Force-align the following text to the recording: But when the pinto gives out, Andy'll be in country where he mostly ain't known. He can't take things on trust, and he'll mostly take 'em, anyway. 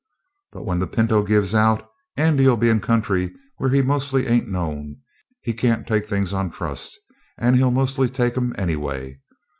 But 0.51 0.63
when 0.65 0.79
the 0.79 0.87
pinto 0.87 1.21
gives 1.23 1.53
out, 1.53 1.87
Andy'll 2.17 2.57
be 2.57 2.69
in 2.69 2.79
country 2.79 3.35
where 3.57 3.69
he 3.69 3.83
mostly 3.83 4.25
ain't 4.25 4.47
known. 4.49 4.97
He 5.41 5.53
can't 5.53 5.85
take 5.85 6.09
things 6.09 6.33
on 6.33 6.49
trust, 6.49 6.97
and 7.37 7.55
he'll 7.55 7.69
mostly 7.69 8.09
take 8.09 8.35
'em, 8.35 8.55
anyway. 8.57 9.21